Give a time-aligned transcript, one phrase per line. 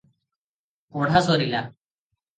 [0.97, 1.63] ପଢ଼ା ସରିଲା।